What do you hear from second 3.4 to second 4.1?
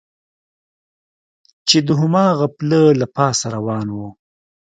روان و.